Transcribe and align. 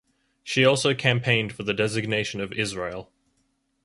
She 0.43 0.65
also 0.65 0.95
campaigned 0.95 1.53
for 1.53 1.61
the 1.61 1.75
designation 1.75 2.41
of 2.41 2.53
Israel. 2.53 3.11